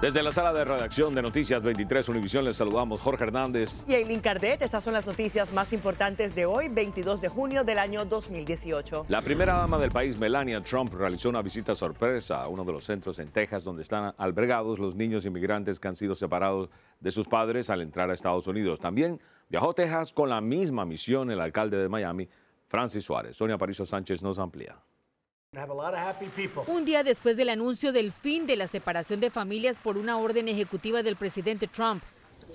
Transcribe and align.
Desde 0.00 0.22
la 0.22 0.32
sala 0.32 0.54
de 0.54 0.64
redacción 0.64 1.14
de 1.14 1.20
Noticias 1.20 1.62
23 1.62 2.08
Univisión 2.08 2.46
les 2.46 2.56
saludamos 2.56 3.02
Jorge 3.02 3.24
Hernández 3.24 3.84
y 3.86 3.92
Eileen 3.92 4.20
Cardet. 4.20 4.62
Estas 4.62 4.82
son 4.82 4.94
las 4.94 5.06
noticias 5.06 5.52
más 5.52 5.74
importantes 5.74 6.34
de 6.34 6.46
hoy, 6.46 6.68
22 6.70 7.20
de 7.20 7.28
junio 7.28 7.64
del 7.64 7.78
año 7.78 8.06
2018. 8.06 9.04
La 9.08 9.20
primera 9.20 9.58
dama 9.58 9.76
del 9.76 9.90
país, 9.90 10.18
Melania 10.18 10.62
Trump, 10.62 10.94
realizó 10.94 11.28
una 11.28 11.42
visita 11.42 11.74
sorpresa 11.74 12.40
a 12.40 12.48
uno 12.48 12.64
de 12.64 12.72
los 12.72 12.84
centros 12.84 13.18
en 13.18 13.28
Texas 13.28 13.62
donde 13.62 13.82
están 13.82 14.14
albergados 14.16 14.78
los 14.78 14.94
niños 14.94 15.26
inmigrantes 15.26 15.78
que 15.78 15.88
han 15.88 15.96
sido 15.96 16.14
separados 16.14 16.70
de 16.98 17.10
sus 17.10 17.28
padres 17.28 17.68
al 17.68 17.82
entrar 17.82 18.10
a 18.10 18.14
Estados 18.14 18.46
Unidos. 18.46 18.80
También 18.80 19.20
viajó 19.50 19.72
a 19.72 19.74
Texas 19.74 20.14
con 20.14 20.30
la 20.30 20.40
misma 20.40 20.86
misión 20.86 21.30
el 21.30 21.42
alcalde 21.42 21.76
de 21.76 21.90
Miami, 21.90 22.26
Francis 22.68 23.04
Suárez. 23.04 23.36
Sonia 23.36 23.58
Pariso 23.58 23.84
Sánchez 23.84 24.22
nos 24.22 24.38
amplía. 24.38 24.78
Un 26.68 26.84
día 26.84 27.02
después 27.02 27.36
del 27.36 27.48
anuncio 27.48 27.90
del 27.90 28.12
fin 28.12 28.46
de 28.46 28.54
la 28.54 28.68
separación 28.68 29.18
de 29.18 29.30
familias 29.30 29.78
por 29.82 29.98
una 29.98 30.16
orden 30.16 30.46
ejecutiva 30.46 31.02
del 31.02 31.16
presidente 31.16 31.66
Trump, 31.66 32.04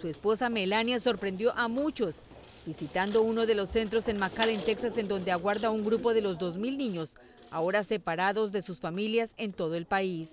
su 0.00 0.06
esposa 0.06 0.48
Melania 0.48 1.00
sorprendió 1.00 1.52
a 1.56 1.66
muchos 1.66 2.20
visitando 2.64 3.22
uno 3.22 3.46
de 3.46 3.56
los 3.56 3.70
centros 3.70 4.06
en 4.06 4.18
McAllen, 4.18 4.64
Texas, 4.64 4.96
en 4.96 5.08
donde 5.08 5.32
aguarda 5.32 5.70
un 5.70 5.84
grupo 5.84 6.14
de 6.14 6.20
los 6.20 6.38
2.000 6.38 6.76
niños, 6.76 7.16
ahora 7.50 7.82
separados 7.82 8.52
de 8.52 8.62
sus 8.62 8.80
familias 8.80 9.32
en 9.38 9.52
todo 9.52 9.74
el 9.74 9.86
país. 9.86 10.28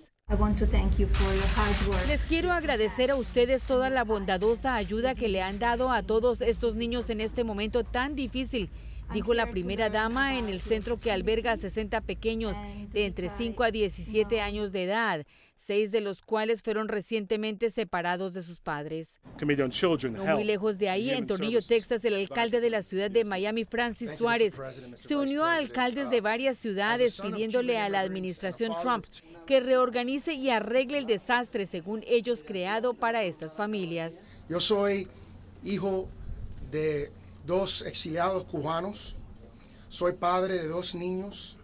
Les 2.06 2.20
quiero 2.28 2.52
agradecer 2.52 3.10
a 3.10 3.16
ustedes 3.16 3.64
toda 3.64 3.90
la 3.90 4.04
bondadosa 4.04 4.76
ayuda 4.76 5.16
que 5.16 5.26
le 5.26 5.42
han 5.42 5.58
dado 5.58 5.90
a 5.90 6.04
todos 6.04 6.40
estos 6.40 6.76
niños 6.76 7.10
en 7.10 7.20
este 7.20 7.42
momento 7.42 7.82
tan 7.82 8.14
difícil 8.14 8.70
dijo 9.12 9.34
la 9.34 9.50
primera 9.50 9.90
dama 9.90 10.38
en 10.38 10.48
el 10.48 10.60
centro 10.60 10.96
que 10.96 11.12
alberga 11.12 11.52
a 11.52 11.56
60 11.56 12.00
pequeños 12.02 12.56
de 12.90 13.06
entre 13.06 13.30
5 13.30 13.62
a 13.62 13.70
17 13.70 14.40
años 14.40 14.72
de 14.72 14.84
edad, 14.84 15.26
seis 15.56 15.90
de 15.90 16.00
los 16.00 16.22
cuales 16.22 16.62
fueron 16.62 16.88
recientemente 16.88 17.70
separados 17.70 18.34
de 18.34 18.42
sus 18.42 18.60
padres. 18.60 19.20
No 19.40 20.24
muy 20.24 20.44
lejos 20.44 20.78
de 20.78 20.88
ahí, 20.88 21.10
en 21.10 21.26
Tornillo, 21.26 21.60
Texas, 21.62 22.04
el 22.04 22.14
alcalde 22.14 22.60
de 22.60 22.70
la 22.70 22.82
ciudad 22.82 23.10
de 23.10 23.24
Miami, 23.24 23.64
Francis 23.64 24.12
Suárez, 24.12 24.54
se 25.00 25.16
unió 25.16 25.44
a 25.44 25.56
alcaldes 25.56 26.10
de 26.10 26.20
varias 26.20 26.56
ciudades 26.56 27.20
pidiéndole 27.20 27.78
a 27.78 27.88
la 27.88 28.00
administración 28.00 28.72
Trump 28.80 29.06
que 29.46 29.60
reorganice 29.60 30.34
y 30.34 30.50
arregle 30.50 30.98
el 30.98 31.06
desastre, 31.06 31.66
según 31.66 32.02
ellos, 32.06 32.44
creado 32.44 32.94
para 32.94 33.22
estas 33.24 33.56
familias. 33.56 34.14
Yo 34.48 34.60
soy 34.60 35.08
hijo 35.62 36.08
de 36.70 37.10
dos 37.46 37.82
exiliados 37.82 38.44
cubanos, 38.44 39.16
soy 39.88 40.12
padre 40.14 40.58
de 40.58 40.68
dos 40.68 40.94
niños 40.94 41.56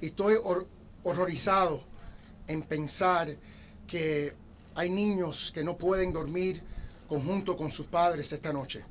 y 0.00 0.06
estoy 0.06 0.36
horrorizado 1.02 1.82
en 2.46 2.62
pensar 2.62 3.28
que 3.86 4.34
hay 4.74 4.90
niños 4.90 5.50
que 5.54 5.64
no 5.64 5.76
pueden 5.76 6.12
dormir 6.12 6.62
conjunto 7.08 7.56
con 7.56 7.72
sus 7.72 7.86
padres 7.86 8.32
esta 8.32 8.52
noche. 8.52 8.84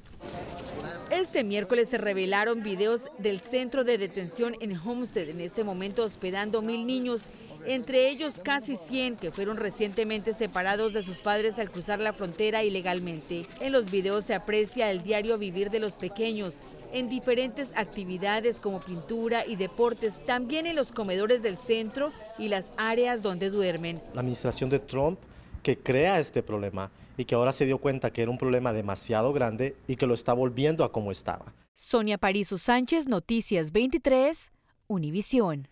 Este 1.11 1.43
miércoles 1.43 1.89
se 1.89 1.97
revelaron 1.97 2.61
videos 2.61 3.01
del 3.17 3.39
centro 3.39 3.83
de 3.83 3.97
detención 3.97 4.55
en 4.59 4.77
Homestead, 4.77 5.29
en 5.29 5.41
este 5.41 5.63
momento 5.63 6.03
hospedando 6.03 6.61
mil 6.61 6.85
niños, 6.85 7.23
entre 7.65 8.09
ellos 8.09 8.39
casi 8.43 8.77
100 8.77 9.15
que 9.15 9.31
fueron 9.31 9.57
recientemente 9.57 10.35
separados 10.35 10.93
de 10.93 11.01
sus 11.01 11.17
padres 11.17 11.57
al 11.57 11.71
cruzar 11.71 11.99
la 11.99 12.13
frontera 12.13 12.63
ilegalmente. 12.63 13.47
En 13.59 13.71
los 13.71 13.89
videos 13.89 14.25
se 14.25 14.35
aprecia 14.35 14.91
el 14.91 15.01
diario 15.01 15.39
vivir 15.39 15.71
de 15.71 15.79
los 15.79 15.93
pequeños, 15.93 16.59
en 16.93 17.09
diferentes 17.09 17.69
actividades 17.75 18.59
como 18.59 18.79
pintura 18.79 19.47
y 19.47 19.55
deportes, 19.55 20.13
también 20.27 20.67
en 20.67 20.75
los 20.75 20.91
comedores 20.91 21.41
del 21.41 21.57
centro 21.57 22.11
y 22.37 22.49
las 22.49 22.65
áreas 22.77 23.23
donde 23.23 23.49
duermen. 23.49 23.99
La 24.13 24.21
administración 24.21 24.69
de 24.69 24.77
Trump 24.77 25.19
que 25.63 25.77
crea 25.77 26.19
este 26.19 26.43
problema 26.43 26.91
y 27.19 27.25
que 27.25 27.35
ahora 27.35 27.51
se 27.51 27.65
dio 27.65 27.79
cuenta 27.79 28.11
que 28.11 28.21
era 28.21 28.31
un 28.31 28.37
problema 28.37 28.71
demasiado 28.71 29.33
grande 29.33 29.75
y 29.87 29.97
que 29.97 30.07
lo 30.07 30.13
está 30.13 30.31
volviendo 30.31 30.85
a 30.85 30.93
como 30.93 31.11
estaba. 31.11 31.53
Sonia 31.75 32.17
Parizo 32.17 32.57
Sánchez, 32.57 33.07
Noticias 33.07 33.73
23, 33.73 34.51
Univisión. 34.87 35.67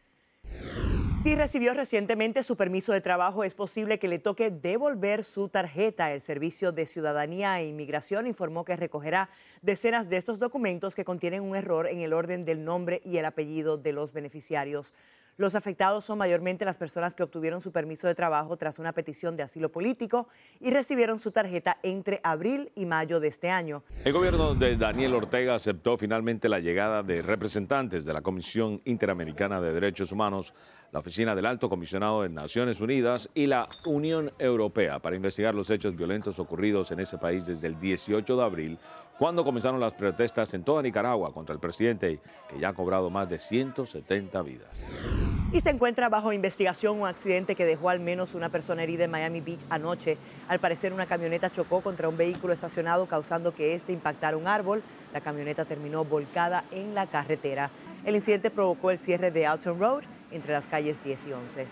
Si 1.23 1.35
recibió 1.35 1.73
recientemente 1.73 2.43
su 2.43 2.57
permiso 2.57 2.91
de 2.91 3.01
trabajo, 3.01 3.45
es 3.45 3.55
posible 3.55 3.97
que 3.97 4.09
le 4.09 4.19
toque 4.19 4.51
devolver 4.51 5.23
su 5.23 5.47
tarjeta. 5.47 6.11
El 6.11 6.19
Servicio 6.21 6.73
de 6.73 6.85
Ciudadanía 6.85 7.59
e 7.59 7.67
Inmigración 7.67 8.27
informó 8.27 8.65
que 8.65 8.75
recogerá 8.75 9.29
decenas 9.61 10.09
de 10.09 10.17
estos 10.17 10.39
documentos 10.39 10.95
que 10.95 11.05
contienen 11.05 11.43
un 11.43 11.55
error 11.55 11.87
en 11.87 12.01
el 12.01 12.13
orden 12.13 12.43
del 12.43 12.63
nombre 12.65 13.01
y 13.05 13.17
el 13.17 13.25
apellido 13.25 13.77
de 13.77 13.93
los 13.93 14.11
beneficiarios. 14.11 14.93
Los 15.39 15.53
afectados 15.53 16.03
son 16.03 16.17
mayormente 16.17 16.65
las 16.65 16.79
personas 16.79 17.13
que 17.13 17.21
obtuvieron 17.21 17.61
su 17.61 17.71
permiso 17.71 18.07
de 18.07 18.15
trabajo 18.15 18.57
tras 18.57 18.79
una 18.79 18.91
petición 18.93 19.35
de 19.35 19.43
asilo 19.43 19.71
político 19.71 20.27
y 20.59 20.71
recibieron 20.71 21.19
su 21.19 21.29
tarjeta 21.29 21.77
entre 21.83 22.19
abril 22.23 22.71
y 22.73 22.87
mayo 22.87 23.19
de 23.19 23.27
este 23.27 23.51
año. 23.51 23.83
El 24.03 24.13
gobierno 24.13 24.55
de 24.55 24.75
Daniel 24.77 25.13
Ortega 25.13 25.53
aceptó 25.53 25.95
finalmente 25.95 26.49
la 26.49 26.59
llegada 26.59 27.03
de 27.03 27.21
representantes 27.21 28.03
de 28.03 28.13
la 28.13 28.21
Comisión 28.21 28.81
Interamericana 28.85 29.61
de 29.61 29.73
Derechos 29.73 30.11
Humanos, 30.11 30.55
la 30.91 31.01
Oficina 31.01 31.35
del 31.35 31.45
Alto 31.45 31.69
Comisionado 31.69 32.23
de 32.23 32.29
Naciones 32.29 32.81
Unidas 32.81 33.29
y 33.35 33.45
la 33.45 33.67
Unión 33.85 34.31
Europea 34.39 34.97
para 34.97 35.15
investigar 35.15 35.53
los 35.53 35.69
hechos 35.69 35.95
violentos 35.95 36.39
ocurridos 36.39 36.89
en 36.89 36.99
ese 36.99 37.19
país 37.19 37.45
desde 37.45 37.67
el 37.67 37.79
18 37.79 38.35
de 38.35 38.43
abril 38.43 38.79
cuando 39.19 39.43
comenzaron 39.43 39.79
las 39.79 39.93
protestas 39.93 40.53
en 40.53 40.63
toda 40.63 40.81
Nicaragua 40.81 41.33
contra 41.33 41.53
el 41.53 41.59
presidente 41.59 42.19
que 42.49 42.59
ya 42.59 42.69
ha 42.69 42.73
cobrado 42.73 43.09
más 43.09 43.29
de 43.29 43.39
170 43.39 44.41
vidas. 44.41 45.26
Y 45.53 45.61
se 45.61 45.69
encuentra 45.69 46.09
bajo 46.09 46.33
investigación 46.33 46.99
un 46.99 47.07
accidente 47.07 47.55
que 47.55 47.63
dejó 47.63 47.89
al 47.89 48.01
menos 48.01 48.35
una 48.35 48.49
persona 48.49 48.83
herida 48.83 49.05
en 49.05 49.11
Miami 49.11 49.39
Beach 49.39 49.61
anoche. 49.69 50.17
Al 50.49 50.59
parecer 50.59 50.91
una 50.91 51.05
camioneta 51.05 51.49
chocó 51.49 51.79
contra 51.79 52.09
un 52.09 52.17
vehículo 52.17 52.51
estacionado 52.51 53.05
causando 53.05 53.53
que 53.53 53.73
este 53.73 53.93
impactara 53.93 54.35
un 54.35 54.45
árbol. 54.45 54.83
La 55.13 55.21
camioneta 55.21 55.63
terminó 55.63 56.03
volcada 56.03 56.65
en 56.71 56.93
la 56.93 57.07
carretera. 57.07 57.69
El 58.05 58.15
incidente 58.17 58.51
provocó 58.51 58.91
el 58.91 58.99
cierre 58.99 59.31
de 59.31 59.47
Alton 59.47 59.79
Road 59.79 60.03
entre 60.31 60.51
las 60.51 60.67
calles 60.67 61.01
10 61.01 61.27
y 61.27 61.31
11. 61.31 61.67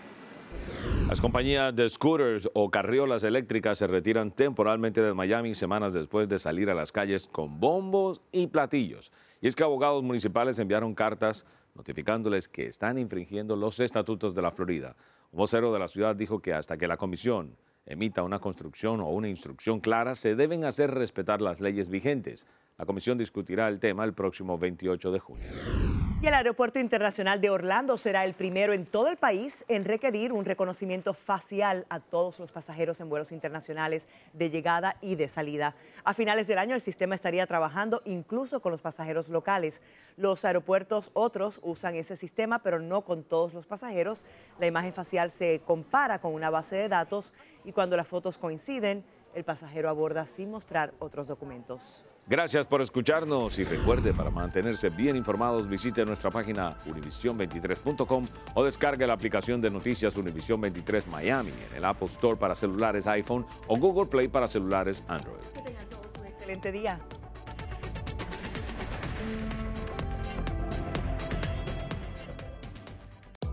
Las 1.09 1.19
compañías 1.19 1.75
de 1.75 1.89
scooters 1.89 2.49
o 2.53 2.71
carriolas 2.71 3.25
eléctricas 3.25 3.77
se 3.77 3.87
retiran 3.87 4.31
temporalmente 4.31 5.01
de 5.01 5.13
Miami 5.13 5.53
semanas 5.53 5.93
después 5.93 6.29
de 6.29 6.39
salir 6.39 6.69
a 6.69 6.73
las 6.75 6.93
calles 6.93 7.27
con 7.29 7.59
bombos 7.59 8.21
y 8.31 8.47
platillos. 8.47 9.11
Y 9.41 9.47
es 9.47 9.55
que 9.55 9.63
abogados 9.63 10.01
municipales 10.01 10.57
enviaron 10.59 10.95
cartas 10.95 11.45
notificándoles 11.75 12.49
que 12.49 12.67
están 12.67 12.97
infringiendo 12.97 13.55
los 13.55 13.79
estatutos 13.79 14.33
de 14.33 14.41
la 14.41 14.51
Florida. 14.51 14.95
Un 15.31 15.37
vocero 15.37 15.71
de 15.71 15.79
la 15.79 15.87
ciudad 15.87 16.15
dijo 16.15 16.39
que 16.39 16.53
hasta 16.53 16.77
que 16.77 16.87
la 16.87 16.97
comisión 16.97 17.55
emita 17.85 18.23
una 18.23 18.39
construcción 18.39 19.01
o 19.01 19.09
una 19.09 19.29
instrucción 19.29 19.79
clara, 19.79 20.15
se 20.15 20.35
deben 20.35 20.65
hacer 20.65 20.91
respetar 20.91 21.41
las 21.41 21.59
leyes 21.59 21.87
vigentes. 21.87 22.45
La 22.77 22.85
comisión 22.85 23.17
discutirá 23.17 23.67
el 23.67 23.79
tema 23.79 24.03
el 24.03 24.13
próximo 24.13 24.57
28 24.57 25.11
de 25.11 25.19
junio. 25.19 25.94
Y 26.25 26.27
el 26.27 26.33
Aeropuerto 26.33 26.79
Internacional 26.79 27.39
de 27.39 27.51
Orlando 27.51 27.99
será 27.99 28.25
el 28.25 28.33
primero 28.33 28.73
en 28.73 28.87
todo 28.87 29.09
el 29.09 29.15
país 29.15 29.63
en 29.67 29.85
requerir 29.85 30.33
un 30.33 30.43
reconocimiento 30.43 31.13
facial 31.13 31.85
a 31.87 31.99
todos 31.99 32.39
los 32.39 32.51
pasajeros 32.51 32.99
en 32.99 33.09
vuelos 33.09 33.31
internacionales 33.31 34.07
de 34.33 34.49
llegada 34.49 34.97
y 35.01 35.17
de 35.17 35.29
salida. 35.29 35.75
A 36.03 36.15
finales 36.15 36.47
del 36.47 36.57
año 36.57 36.73
el 36.73 36.81
sistema 36.81 37.13
estaría 37.13 37.45
trabajando 37.45 38.01
incluso 38.05 38.59
con 38.59 38.71
los 38.71 38.81
pasajeros 38.81 39.29
locales. 39.29 39.83
Los 40.17 40.45
aeropuertos 40.45 41.11
otros 41.13 41.59
usan 41.61 41.93
ese 41.93 42.15
sistema, 42.15 42.57
pero 42.57 42.79
no 42.79 43.01
con 43.01 43.23
todos 43.23 43.53
los 43.53 43.67
pasajeros. 43.67 44.23
La 44.59 44.65
imagen 44.65 44.93
facial 44.93 45.29
se 45.29 45.61
compara 45.63 46.21
con 46.21 46.33
una 46.33 46.49
base 46.49 46.75
de 46.75 46.89
datos 46.89 47.35
y 47.63 47.71
cuando 47.71 47.97
las 47.97 48.07
fotos 48.07 48.39
coinciden, 48.39 49.03
el 49.35 49.43
pasajero 49.43 49.89
aborda 49.89 50.25
sin 50.25 50.49
mostrar 50.49 50.93
otros 50.99 51.27
documentos. 51.27 52.03
Gracias 52.27 52.65
por 52.65 52.81
escucharnos 52.81 53.59
y 53.59 53.65
recuerde, 53.65 54.11
para 54.11 54.31
mantenerse 54.31 54.89
bien 54.89 55.15
informados, 55.15 55.69
visite 55.69 56.03
nuestra 56.05 56.31
página 56.31 56.75
univision23.com 56.87 58.27
o 58.55 58.63
descargue 58.63 59.05
la 59.05 59.13
aplicación 59.13 59.61
de 59.61 59.69
noticias 59.69 60.15
Univision 60.15 60.59
23 60.59 61.05
Miami 61.07 61.51
en 61.69 61.77
el 61.77 61.85
Apple 61.85 62.07
Store 62.07 62.35
para 62.35 62.55
celulares 62.55 63.05
iPhone 63.05 63.45
o 63.67 63.77
Google 63.77 64.07
Play 64.07 64.27
para 64.27 64.47
celulares 64.47 65.03
Android. 65.07 65.37
Que 65.53 65.61
tengan 65.61 65.85
todos 65.87 66.07
un 66.19 66.25
excelente 66.25 66.71
día. 66.71 66.99